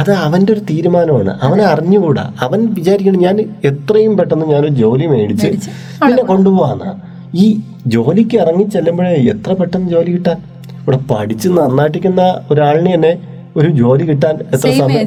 [0.00, 1.32] അത് അവന്റെ ഒരു തീരുമാനമാണ്.
[1.46, 2.24] അവനെ അറിഞ്ഞുകൂടാ.
[2.46, 3.36] അവൻ വിചാരിക്കണം ഞാൻ
[3.70, 5.50] എത്രയും പെട്ടെന്ന് ഞാനൊരു ജോലി മേടിച്ച്
[6.04, 6.84] പിന്നെ കൊണ്ടുപോവാന്ന.
[7.42, 7.46] ഈ
[7.94, 10.38] ജോലിക്ക് ഇറങ്ങി ചെല്ലുമ്പോഴേ എത്ര പെട്ടെന്ന് ജോലി കിട്ടാൻ?
[10.80, 13.12] ഇവിടെ പഠിച്ച് നന്നായിട്ടിരിക്കുന്ന ഒരാളിനെ തന്നെ
[13.60, 14.98] ഒരു ജോലി കിട്ടാൻ എത്ര സമയം?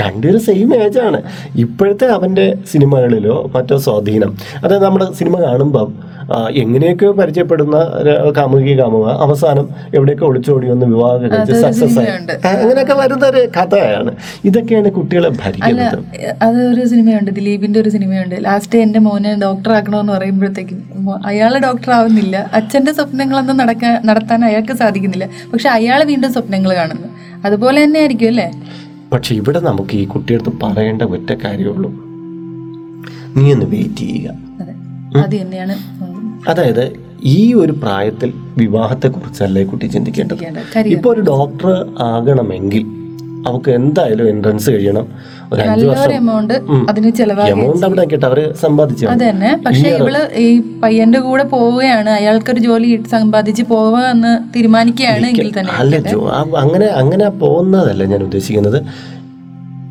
[0.00, 1.22] രണ്ടുപേരും സെയിം ഏജ് ആണ്.
[1.56, 4.36] ഇപ്പോഴത്തെ അവന്റെ സിനിമകളിലോ മറ്റോ സ്വാധീനം.
[4.64, 7.76] അതായത് നമ്മുടെ സിനിമ കാണുമ്പം ആ, എങ്ങനെയൊക്കെയോ പരിചയപ്പെടുന്ന
[8.36, 12.06] കാമുകി കാമുക അവസാനം എവിടെയൊക്കെ ഒളിച്ചോടി ഒന്ന് വിവാഹം കഴിച്ച് സക്സസ് ആയി.
[12.46, 14.16] അങ്ങനെയൊക്കെ വരുന്ന ഒരു കഥയാണ്.
[14.44, 15.98] ഇതൊക്കെയാണ് കുട്ടികളെ ഭരിക്കുന്നത്.
[16.42, 18.34] അത് ഒരു സിനിമയുണ്ട് ദിലീപിന്റെ ഒരു സിനിമയുണ്ട്.
[18.44, 22.50] ലാസ്റ്റ് എന്റെ മോനെ ഡോക്ടർ ആക്കണമെന്ന് പറയുമ്പോഴത്തേക്കും അയാളെ അയാൾ ഡോക്ടർ ആവുന്നില്ല.
[22.52, 25.28] അച്ഛന്റെ സ്വപ്നങ്ങളൊന്നും നടക്കാൻ നടത്താൻ അയാൾക്ക് സാധിക്കുന്നില്ല.
[25.52, 27.08] പക്ഷെ അയാൾ വീണ്ടും സ്വപ്നങ്ങൾ കാണുന്നു.
[27.44, 28.50] അതുപോലെ തന്നെ ആയിരിക്കും അല്ലേ?
[29.12, 31.90] പക്ഷെ ഇവിടെ നമുക്ക് ഈ കുട്ടിയടുത്ത് പറയേണ്ട ഒറ്റ കാര്യമുള്ളൂ
[33.36, 34.30] നീ ഒന്ന് വെയിറ്റ് ചെയ്യുക.
[35.16, 35.74] അത് തന്നെയാണ്
[36.48, 36.92] അതായത്
[37.24, 40.38] ഈ ഒരു പ്രായത്തിൽ വിവാഹത്തെ കുറിച്ചല്ലേ കുട്ടി ചിന്തിക്കേണ്ടത്?
[40.38, 40.92] ചിന്തിക്കേണ്ടത്.
[40.92, 42.84] ഇപ്പൊ ഒരു ഡോക്ടർ ആകണമെങ്കിൽ
[43.48, 45.06] അവർക്ക് എന്തായാലും എൻട്രൻസ് കഴിയണം.
[45.52, 46.12] ഒരു അഞ്ചു വർഷം.
[46.12, 46.54] എമൗണ്ട്
[46.88, 47.10] അതിന്
[47.48, 49.30] എമൗണ്ട് അവിടെ ആക്കിയിട്ട് അവർ സമ്പാദിച്ചു അതന്നെ.
[49.30, 52.10] തന്നെ പക്ഷെ ഇവൾ ഈ പയ്യന്റെ കൂടെ പോവുകയാണ്.
[52.10, 55.72] അയാൾക്കൊരു ജോലി സമ്പാദിച്ച് പോവുക എന്ന് തീരുമാനിക്കുകയാണ് എങ്കിൽ തന്നെ.
[55.72, 55.96] അല്ല
[56.56, 58.84] അങ്ങനെ അങ്ങനെ പോകുന്നതല്ല ഞാൻ ഉദ്ദേശിക്കുന്നത്.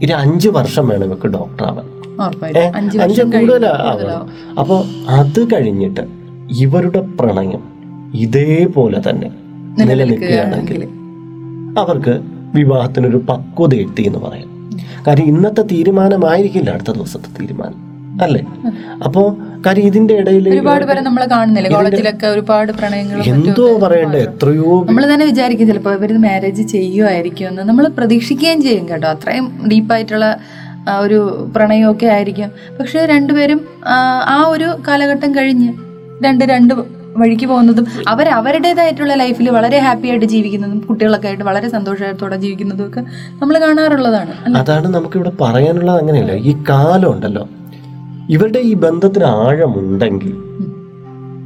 [0.05, 1.87] ഒരു അഞ്ചു വർഷം വേണം ഇവക്ക് ഡോക്ടർ ആവാൻ
[3.01, 6.22] അഞ്ചു കൂടുതലാവണം അപ്പോൾ അത് കഴിഞ്ഞിട്ട്
[6.59, 7.63] ഇവരുടെ പ്രണയം
[8.13, 9.29] ഇതേപോലെ തന്നെ
[9.79, 10.83] നിലനിൽക്കുകയാണെങ്കിൽ
[11.79, 12.21] അവർക്ക്
[12.55, 14.49] വിവാഹത്തിനൊരു പക്വത എത്തി എന്ന് പറയാം.
[15.07, 17.79] കാര്യം ഇന്നത്തെ തീരുമാനമായിരിക്കില്ല അടുത്ത ദിവസത്തെ തീരുമാനം
[18.23, 18.41] അല്ലേ?
[19.05, 21.69] അപ്പോ കാര്യം ഇതിന്റെ ഇടയിൽ ഒരുപാട് പേരെ നമ്മൾ കാണുന്നില്ല?
[21.69, 24.19] കോളേജിലൊക്കെ ഒരുപാട് പ്രണയങ്ങൾ എന്തോ പറയണ്ടേ?
[24.19, 27.61] എത്രയോ നമ്മൾ തന്നെ വിചാരിക്കും ചിലപ്പോൾ ഇവർ മാരേജ് ചെയ്യുമായിരിക്കും എന്ന്.
[27.61, 29.07] നമ്മൾ പ്രതീക്ഷിക്കുകയും ചെയ്യും കേട്ടോ.
[29.07, 30.37] അത്രയും ഡീപ്പായിട്ടുള്ള
[30.99, 32.51] ഒരു പ്രണയമൊക്കെ ആയിരിക്കും.
[32.79, 33.61] പക്ഷെ രണ്ടുപേരും
[34.27, 35.73] ആ ഒരു കാലഘട്ടം കഴിഞ്ഞ്
[36.21, 36.73] രണ്ട് രണ്ട്
[37.17, 42.99] വഴിക്ക് പോകുന്നതും അവർ അവരുടേതായിട്ടുള്ള ലൈഫിൽ വളരെ ഹാപ്പി ആയിട്ട് ജീവിക്കുന്നതും കുട്ടികളൊക്കെ ആയിട്ട് വളരെ സന്തോഷത്തോടെ ജീവിക്കുന്നതും ഒക്കെ
[43.41, 46.33] നമ്മൾ കാണാറുള്ളതാണ് അതാണ് നമുക്ക് ഇവിടെ പറയാനുള്ളത് അങ്ങനെയല്ല.
[46.33, 47.47] ഈ കാലം ഉണ്ടല്ലോ.
[48.29, 50.33] ഇവരുടെ ഈ ബന്ധത്തിന് ആഴമുണ്ടെങ്കിൽ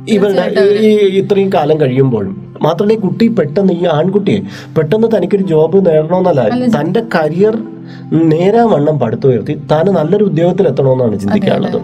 [0.08, 4.39] ഇവരുടെ ഈ ഇത്രയും കാലം കഴിയുമ്പോഴും മാത്രമല്ല ഈ കുട്ടി പെട്ടെന്ന് ഈ ആൺകുട്ടിയെ
[4.77, 6.41] പെട്ടെന്ന് തനിക്കൊരു ജോബ് നേടണമെന്നല്ല.
[6.77, 7.58] തന്റെ കരിയർ
[8.13, 11.80] നേരാവണ്ണം പടുത്തുയർത്തി താൻ നല്ലൊരു ഉദ്യോഗത്തിൽ എത്തണമെന്നാണ് ചിന്തിക്കാനുള്ളത്.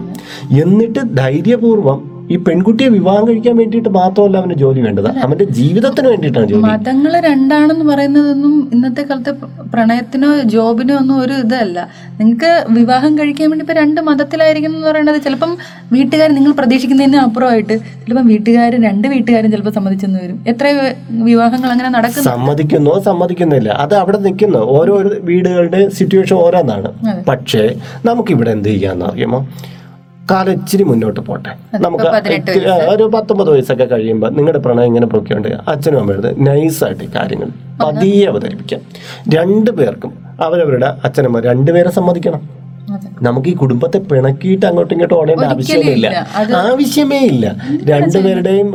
[0.62, 5.08] എന്നിട്ട് ധൈര്യപൂർവം ഈ പെൺകുട്ടിയെ വിവാഹം കഴിക്കാൻ വേണ്ടിയിട്ട് മാത്രമല്ല അവന് ജോലി വേണ്ടത്.
[5.24, 6.62] അവന്റെ ജീവിതത്തിന് വേണ്ടിയിട്ടാണ് ജോലി.
[6.68, 9.32] മതങ്ങൾ രണ്ടാണെന്ന് പറയുന്നതൊന്നും ഇന്നത്തെ കാലത്തെ
[9.72, 11.78] പ്രണയത്തിനോ ജോബിനോ ഒന്നും ഒരു ഇതല്ല.
[12.20, 15.52] നിങ്ങൾക്ക് വിവാഹം കഴിക്കാൻ വേണ്ടി ഇപ്പൊ രണ്ട് മതത്തിലായിരിക്കും എന്ന് പറയുന്നത് ചിലപ്പം
[15.96, 20.38] വീട്ടുകാർ നിങ്ങൾ പ്രതീക്ഷിക്കുന്നതിന് അപ്പുറമായിട്ട് ചിലപ്പം വീട്ടുകാർ രണ്ട് വീട്ടുകാരും ചിലപ്പോൾ സമ്മതിച്ചെന്ന് വരും.
[20.52, 20.66] എത്ര
[21.28, 22.30] വിവാഹങ്ങൾ അങ്ങനെ നടക്കുന്നു?
[22.30, 24.62] സമ്മതിക്കുന്നോ സമ്മതിക്കുന്നില്ല അത് അവിടെ നിൽക്കുന്നു.
[24.78, 24.96] ഓരോ
[25.30, 26.90] വീടുകളുടെ സിറ്റുവേഷൻ ഓരോന്നാണ്.
[27.30, 27.64] പക്ഷേ
[28.10, 29.40] നമുക്ക് ഇവിടെ എന്ത് ചെയ്യാന്ന് അറിയാമോ?
[30.30, 31.50] കാലം ഇച്ചിരി മുന്നോട്ട് പോട്ടെ.
[31.76, 32.04] നമുക്ക്
[32.88, 37.48] ഒരു പത്തൊമ്പത് വയസ്സൊക്കെ കഴിയുമ്പോൾ നിങ്ങളുടെ പ്രണയം ഇങ്ങനെ പൊക്കിയുണ്ട് അച്ഛനും അമ്മയുടെ നൈസായിട്ട് കാര്യങ്ങൾ
[37.84, 38.80] പതിയെ അവതരിപ്പിക്കാം.
[39.28, 42.63] രണ്ടു പേർക്കും അവരവരുടെ അച്ഛനമ്മ രണ്ടുപേരെ സമ്മതിക്കണം.
[43.22, 46.26] നമുക്ക് ഈ കുടുംബത്തെ പിണക്കിയിട്ട് അങ്ങോട്ടും ഇങ്ങോട്ടും ഓടേണ്ട ആവശ്യമേ ഇല്ല.
[46.56, 47.56] ആവശ്യമേ ഇല്ല.
[47.84, 48.74] രണ്ടുപേരുടെയും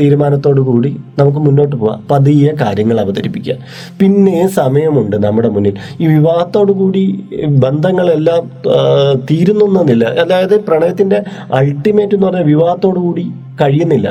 [0.00, 2.06] തീരുമാനത്തോടു കൂടി നമുക്ക് മുന്നോട്ട് പോവാം.
[2.10, 3.56] പതിയെ കാര്യങ്ങൾ അവതരിപ്പിക്കുക.
[4.00, 5.74] പിന്നെ സമയമുണ്ട് നമ്മുടെ മുന്നിൽ.
[6.00, 8.50] ഈ വിവാഹത്തോടു കൂടി ബന്ധങ്ങളെല്ലാം
[9.30, 14.08] തീരുന്നൊന്നില്ല അതായത് പ്രണയത്തിന്റെ അൾട്ടിമേറ്റ് എന്ന് പറഞ്ഞാൽ വിവാഹത്തോടു കൂടി കഴിയുന്നില്ല.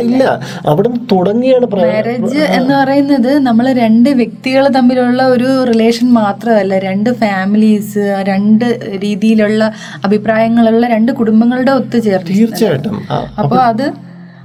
[0.00, 0.40] ഇല്ല.
[0.66, 6.78] അവിടെ തുടങ്ങിയാണ് മാരേജ് എന്ന് പറയുന്നത് നമ്മൾ രണ്ട് വ്യക്തികൾ തമ്മിലുള്ള ഒരു റിലേഷൻ മാത്രമല്ല.
[6.78, 8.64] രണ്ട് ഫാമിലീസ് രണ്ട്
[8.96, 9.72] രീതിയിലുള്ള
[10.04, 12.96] അഭിപ്രായങ്ങളുള്ള രണ്ട് കുടുംബങ്ങളുടെ ഒത്തുചേർത്ത് തീർച്ചയായിട്ടും.
[13.12, 13.92] അപ്പൊ അപ്പോൾ അത്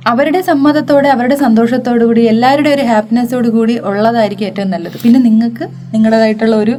[0.07, 4.97] അവരുടെ സമ്മതത്തോടെ അവരുടെ സന്തോഷത്തോടു കൂടി എല്ലാവരുടെ ഒരു ഹാപ്പിനെസ്സോട് കൂടി ഉള്ളതായിരിക്കും ഏറ്റവും നല്ലത്.
[5.03, 6.75] പിന്നെ നിങ്ങൾക്ക് നിങ്ങളുടേതായിട്ടുള്ള ഒരു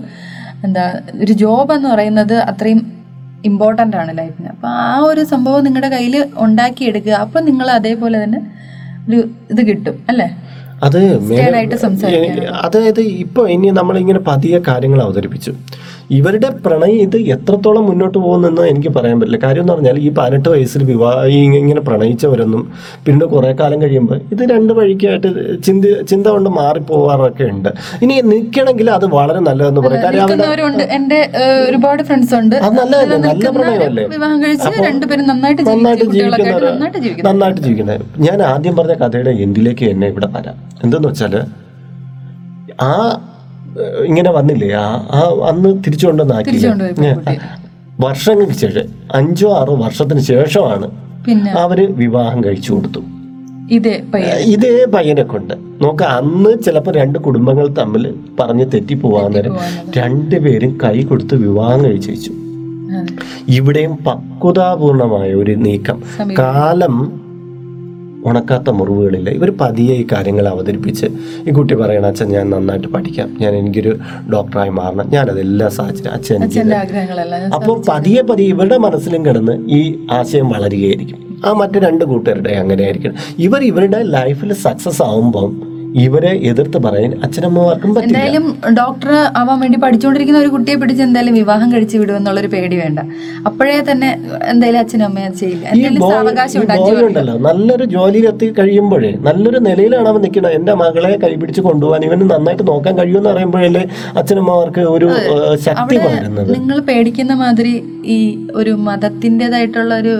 [0.64, 2.97] എന്താ ഒരു ജോബ് എന്ന് പറയുന്നത് അത്രയും
[3.44, 7.12] ഇമ്പോർട്ടന്റ് ആണ് ലൈഫിന് അപ്പോൾ ആ ഒരു സംഭവം നിങ്ങളുടെ കയ്യിൽ ഉണ്ടാക്കിയെടുക്കുക.
[7.12, 8.40] അപ്പോൾ നിങ്ങൾ അതേപോലെ തന്നെ
[9.08, 9.18] ഒരു
[9.50, 10.28] ഇത് കിട്ടും അല്ലേ?
[10.82, 10.98] അത്
[12.66, 15.52] അതായത് ഇപ്പോൾ ഇനി നമ്മളിങ്ങനെ പതിയെ കാര്യങ്ങൾ അവതരിപ്പിച്ചു.
[16.16, 19.38] ഇവരുടെ പ്രണയം ഇത് എത്രത്തോളം മുന്നോട്ട് പോകുന്നെന്ന് എനിക്ക് പറയാൻ പറ്റില്ല.
[19.44, 21.18] കാര്യം എന്ന് പറഞ്ഞാൽ ഈ പതിനെട്ട് വയസ്സിൽ വിവാഹ
[21.60, 22.62] ഇങ്ങനെ പ്രണയിച്ചവരൊന്നും
[23.06, 25.30] പിന്നെ കുറേ കാലം കഴിയുമ്പോൾ ഇത് രണ്ട് വഴിക്കായിട്ട്
[25.66, 27.70] ചിന്ത ചിന്ത കൊണ്ട് മാറിപ്പോവാറൊക്കെ ഉണ്ട്.
[28.04, 30.02] ഇനി നിൽക്കണമെങ്കിൽ അത് വളരെ നല്ലതെന്ന് പറയാം.
[30.06, 31.20] കാര്യം എന്റെ
[31.68, 32.56] ഒരുപാട് ഫ്രണ്ട്സ് ഉണ്ട്.
[32.66, 33.18] അത് നല്ലതല്ലേ?
[33.28, 34.04] നല്ല പ്രണയമല്ലേ?
[35.30, 35.62] നന്നായിട്ട്
[36.16, 40.56] ജീവിക്കുന്നവര് നന്നായിട്ട് ജീവിക്കുന്നു ജീവിക്കുന്നത് ഞാൻ ആദ്യം പറഞ്ഞ കഥയുടെ എന്തിലേക്ക് എന്നെ ഇവിടെ വരാം?
[40.84, 41.34] എന്തെന്ന് വെച്ചാൽ
[42.90, 42.92] ആ
[44.04, 44.72] ഇങ്ങനെ വന്നില്ലേ?
[44.72, 44.86] ആ
[45.18, 46.56] ആ അന്ന് തിരിച്ചു കൊണ്ടുവന്നാക്കി.
[48.00, 50.90] വർഷങ്ങൾക്ക് ശേഷം അഞ്ചോ ആറോ വർഷത്തിന് ശേഷമാണ്
[51.58, 53.00] അവർ വിവാഹം കഴിച്ചു കൊടുത്തു.
[53.70, 54.02] ഇതേ
[54.40, 55.54] ഇതേ പയ്യനെ കൊണ്ട്.
[55.80, 59.56] നോക്ക അന്ന് ചിലപ്പോൾ രണ്ട് കുടുംബങ്ങൾ തമ്മിൽ പറഞ്ഞ് തെറ്റിപ്പോവാൻ നേരം
[59.96, 62.32] രണ്ടുപേരും കൈ കൊടുത്ത് വിവാഹം കഴിച്ചു വെച്ചു.
[63.48, 66.02] ഇവിടെയും പക്വതാപൂർണമായ ഒരു നീക്കം.
[66.38, 66.94] കാലം
[68.26, 69.30] ഉണക്കാത്ത മുറിവുകളില്ല.
[69.30, 71.06] ഇവർ പതിയെ ഈ കാര്യങ്ങൾ അവതരിപ്പിച്ച്
[71.48, 73.36] ഈ കുട്ടി പറയണ അച്ഛൻ ഞാൻ നന്നായിട്ട് പഠിക്കാം.
[73.40, 73.98] ഞാൻ എനിക്കൊരു
[74.32, 75.10] ഡോക്ടറായി മാറണം.
[75.10, 76.72] ഞാൻ അതെല്ലാം സാധിച്ചു അച്ഛൻ
[77.54, 81.40] അപ്പോൾ പതിയെ പതിയെ ഇവരുടെ മനസ്സിലും കിടന്ന് ഈ ആശയം വളരുകയായിരിക്കും.
[81.46, 85.67] ആ മറ്റു രണ്ട് കൂട്ടുകാരുടെ അങ്ങനെ ആയിരിക്കണം ഇവർ ഇവരുടെ ലൈഫിൽ സക്സസ് ആവുമ്പം
[86.04, 88.44] ഇവരെ എതിർത്ത് പറയാൻ അച്ഛനമ്മമാർക്കും എന്തായാലും
[88.78, 93.00] ഡോക്ടർ ആവാൻ വേണ്ടി പഠിച്ചുകൊണ്ടിരിക്കുന്ന ഒരു കുട്ടിയെ പിടിച്ച് എന്തായാലും വിവാഹം കഴിച്ചു വിടുമെന്നുള്ളൊരു പേടി വേണ്ട.
[93.48, 94.08] അപ്പോഴേ തന്നെ
[94.52, 95.66] എന്തായാലും അത് ചെയ്യില്ല.
[97.08, 100.54] ഉണ്ടല്ലോ നല്ലൊരു ജോലിയിൽ എത്തി കഴിയുമ്പോഴേ നല്ലൊരു നിലയിലാണ് അവൻ നിൽക്കുന്നത്.
[100.58, 103.84] എന്റെ മകളെ കൈപിടിച്ച് കൊണ്ടുപോകാൻ ഇവന് നന്നായിട്ട് നോക്കാൻ കഴിയുമെന്ന് പറയുമ്പോഴല്ലേ
[104.20, 105.08] അച്ഛനമ്മമാർക്ക് ഒരു
[105.66, 106.50] ശക്തി പകരുന്നത്?
[106.58, 107.74] നിങ്ങൾ പേടിക്കുന്ന മാതിരി
[108.16, 108.18] ഈ
[108.60, 110.14] ഒരു മതത്തിന്റെതായിട്ടുള്ള ഒരു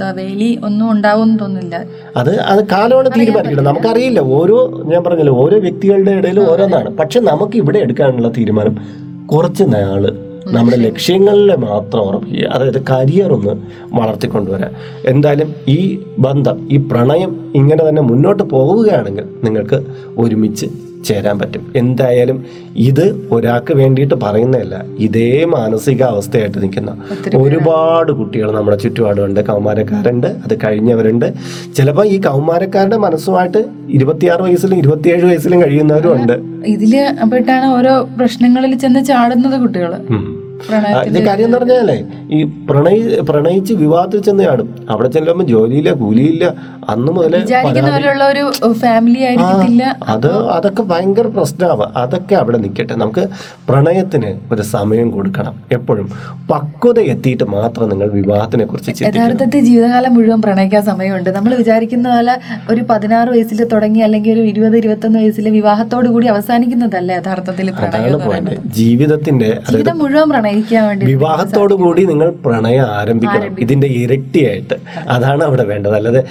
[0.00, 1.74] എന്താ വേലി ഒന്നും ഉണ്ടാവും തോന്നില്ല
[2.20, 4.20] അത് അത് കാലമാണ് തീരുമാനിക്കുന്നത് നമുക്കറിയില്ല.
[4.36, 4.58] ഓരോ
[4.90, 6.90] ഞാൻ പറഞ്ഞല്ലോ ഓരോ വ്യക്തികളുടെ ഇടയിൽ ഓരോന്നാണ്.
[7.00, 8.74] പക്ഷെ നമുക്ക് ഇവിടെ എടുക്കാനുള്ള തീരുമാനം
[9.32, 10.04] കുറച്ച് നാൾ
[10.56, 13.54] നമ്മുടെ ലക്ഷ്യങ്ങളിലെ മാത്രം ഉറപ്പിക്കുക അതായത് കരിയർ ഒന്ന്
[13.98, 14.72] വളർത്തിക്കൊണ്ടുവരാൻ.
[15.12, 15.78] എന്തായാലും ഈ
[16.26, 19.80] ബന്ധം ഈ പ്രണയം ഇങ്ങനെ തന്നെ മുന്നോട്ട് പോവുകയാണെങ്കിൽ നിങ്ങൾക്ക്
[20.18, 20.68] ഒരുമിച്ച്
[21.08, 21.62] ചേരാൻ പറ്റും.
[21.80, 22.38] എന്തായാലും
[22.88, 26.92] ഇത് ഒരാൾക്ക് വേണ്ടിയിട്ട് പറയുന്നതല്ല ഇതേ മാനസികാവസ്ഥയായിട്ട് നിൽക്കുന്ന
[27.42, 29.40] ഒരുപാട് കുട്ടികൾ നമ്മുടെ ചുറ്റുപാടുണ്ട്.
[29.50, 31.28] കൗമാരക്കാരുണ്ട് അത് കഴിഞ്ഞവരുണ്ട്.
[31.76, 33.62] ചിലപ്പോൾ ഈ കൗമാരക്കാരുടെ മനസ്സുമായിട്ട്
[33.98, 36.36] ഇരുപത്തിയാറ് വയസ്സിലും ഇരുപത്തിയേഴ് വയസ്സിലും കഴിയുന്നവരും ഉണ്ട്.
[36.74, 36.92] ഇതിൽ
[37.32, 39.92] പെട്ടാണ് ഓരോ പ്രശ്നങ്ങളിൽ ചെന്ന് ചാടുന്നത് കുട്ടികൾ
[41.02, 41.94] ഇതിന്റെ കാര്യം എന്ന് പറഞ്ഞാലേ
[42.36, 44.68] ഈ പ്രണയി പ്രണയിച്ച് വിവാഹത്തിൽ ചെന്ന് ചാടും.
[44.90, 46.44] അവിടെ ചെല്ലുമ്പോൾ ജോലിയില്ല കൂലിയില്ല
[46.92, 47.40] അന്ന് മുതലേ
[48.32, 48.44] ഒരു
[48.82, 52.94] ഫാമിലി ആയിരിക്കില്ല അത് അതൊക്കെ ഭയങ്കര പ്രശ്നമാണ് അതൊക്കെ അവിടെ നിൽക്കട്ടെ.
[53.04, 53.24] നമുക്ക്
[53.68, 55.54] പ്രണയത്തിന് ഒരു സമയം കൊടുക്കണം.
[55.78, 56.06] എപ്പോഴും
[56.50, 61.30] പക്വത എത്തിയിട്ട് മാത്രം നിങ്ങൾ വിവാഹത്തിനെ കുറിച്ച് യഥാർത്ഥത്തിൽ ജീവിതകാലം മുഴുവൻ പ്രണയിക്കാൻ സമയമുണ്ട്.
[61.38, 62.34] നമ്മൾ വിചാരിക്കുന്ന പോലെ
[62.72, 67.68] ഒരു പതിനാറ് വയസ്സിൽ തുടങ്ങി അല്ലെങ്കിൽ ഒരു ഇരുപത് ഇരുപത്തൊന്ന് വയസ്സിൽ വിവാഹത്തോടു കൂടി അവസാനിക്കുന്നതല്ല യഥാർത്ഥത്തിൽ
[68.80, 73.56] ജീവിതത്തിന്റെ ജീവിതം മുഴുവൻ പ്രണയിക്കാൻ വേണ്ടി വിവാഹത്തോടു കൂടി നിങ്ങൾ പ്രണയം ആരംഭിക്കണം.
[73.64, 74.76] ഇതിന്റെ ഇരട്ടിയായിട്ട്
[75.16, 75.94] അതാണ് അവിടെ വേണ്ടത്.
[75.98, 76.22] അല്ലാതെ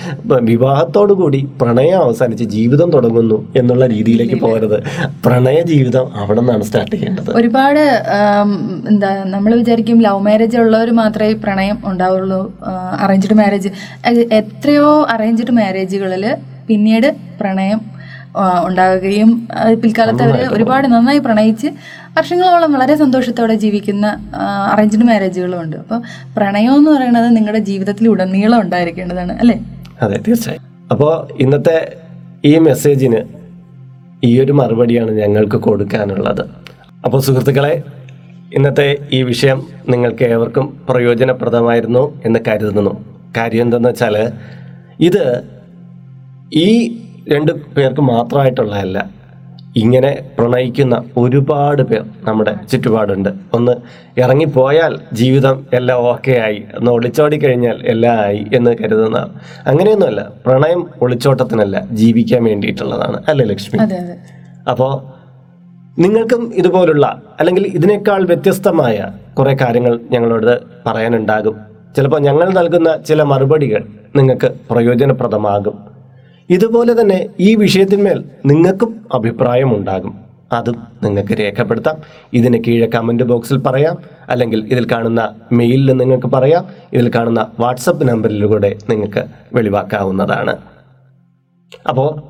[0.49, 4.77] വിവാഹത്തോടു കൂടി പ്രണയം അവസാനിച്ച് ജീവിതം തുടങ്ങുന്നു എന്നുള്ള രീതിയിലേക്ക് പോകരുത്.
[5.25, 7.29] പ്രണയ ജീവിതം അവിടെ നിന്നാണ് സ്റ്റാർട്ട് ചെയ്യേണ്ടത്.
[7.39, 7.83] ഒരുപാട്
[8.91, 12.41] എന്താ നമ്മൾ വിചാരിക്കും ലവ് മാരേജ് ഉള്ളവർ മാത്രമേ പ്രണയം ഉണ്ടാവുള്ളൂ
[13.05, 13.71] അറേഞ്ച്ഡ് മാരേജ്
[14.41, 16.25] എത്രയോ അറേഞ്ച്ഡ് മാരേജുകളിൽ
[16.67, 17.09] പിന്നീട്
[17.39, 17.79] പ്രണയം
[18.67, 19.29] ഉണ്ടാവുകയും
[19.81, 21.69] പിൽക്കാലത്ത് അവർ ഒരുപാട് നന്നായി പ്രണയിച്ച്
[22.17, 24.05] വർഷങ്ങളോളം വളരെ സന്തോഷത്തോടെ ജീവിക്കുന്ന
[24.71, 25.99] അറേഞ്ച്ഡ് മാരേജുകളും ഉണ്ട് അപ്പോൾ
[26.37, 29.57] പ്രണയം എന്ന് പറയുന്നത് നിങ്ങളുടെ ജീവിതത്തിൽ ഉടനീളം ഉണ്ടായിരിക്കേണ്ടതാണ് അല്ലേ?
[30.03, 30.63] അതെ തീർച്ചയായും.
[30.91, 31.77] അപ്പോൾ ഇന്നത്തെ
[32.45, 33.21] ഈ മെസ്സേജിന്
[34.23, 36.43] ഈ ഒരു മറുപടിയാണ് ഞങ്ങൾക്ക് കൊടുക്കാനുള്ളത്.
[37.05, 37.83] അപ്പോൾ സുഹൃത്തുക്കളെ
[38.57, 39.59] ഇന്നത്തെ ഈ വിഷയം
[39.89, 42.93] നിങ്ങൾക്ക് ഏവർക്കും പ്രയോജനപ്രദമായിരുന്നു എന്ന് കരുതുന്നു.
[43.37, 44.15] കാര്യം എന്തെന്ന് വെച്ചാൽ
[44.99, 45.23] ഇത്
[46.65, 46.67] ഈ
[47.29, 49.18] രണ്ട് പേർക്ക് മാത്രമായിട്ടുള്ളതല്ല
[49.75, 53.29] ഇങ്ങനെ പ്രണയിക്കുന്ന ഒരുപാട് പേർ നമ്മുടെ ചുറ്റുപാടുണ്ട്.
[53.53, 53.71] ഒന്ന്
[54.19, 56.63] ഇറങ്ങിപ്പോയാൽ ജീവിതം എല്ലാം ഓക്കെ ആയി.
[56.79, 59.17] ഒന്ന് ഒളിച്ചോടി കഴിഞ്ഞാൽ എല്ലാം ആയി എന്ന് കരുതുന്ന
[59.67, 60.31] അങ്ങനെയൊന്നുമല്ല.
[60.45, 63.23] പ്രണയം ഒളിച്ചോട്ടത്തിനല്ല ജീവിക്കാൻ വേണ്ടിയിട്ടുള്ളതാണ്.
[63.27, 63.79] അല്ലേ ലക്ഷ്മി?
[64.69, 65.19] അപ്പോൾ
[66.01, 71.55] നിങ്ങൾക്കും ഇതുപോലുള്ള അല്ലെങ്കിൽ ഇതിനേക്കാൾ വ്യത്യസ്തമായ കുറേ കാര്യങ്ങൾ ഞങ്ങളോട് പറയാനുണ്ടാകും.
[71.95, 73.83] ചിലപ്പോൾ ഞങ്ങൾ നൽകുന്ന ചില മറുപടികൾ
[74.15, 75.88] നിങ്ങൾക്ക് പ്രയോജനപ്രദമാകും.
[76.49, 80.19] ഇതുപോലെ തന്നെ ഈ വിഷയത്തിന്മേൽ നിങ്ങൾക്കും അഭിപ്രായമുണ്ടാകും.
[80.51, 81.97] അതും നിങ്ങൾക്ക് രേഖപ്പെടുത്താം.
[82.33, 83.97] ഇതിന് കീഴെ കമന്റ് ബോക്സിൽ പറയാം.
[84.29, 86.65] അല്ലെങ്കിൽ ഇതിൽ കാണുന്ന മെയിലിൽ നിങ്ങൾക്ക് പറയാം.
[86.93, 90.57] ഇതിൽ കാണുന്ന വാട്സപ്പ് നമ്പറിലൂടെ നിങ്ങൾക്ക് വെളിവാക്കാവുന്നതാണ്.
[91.89, 92.23] അപ്പോൾ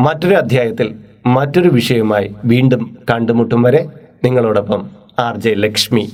[0.00, 0.94] മറ്റൊരു അധ്യായത്തിൽ
[1.26, 3.88] മറ്റൊരു വിഷയവുമായി വീണ്ടും കണ്ടുമുട്ടും വരെ
[4.24, 6.12] നിങ്ങളോടൊപ്പം R J Lakshmi.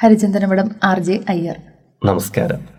[0.00, 1.56] Harichandramadham R J Iyer.
[2.04, 2.73] നമസ്കാരം.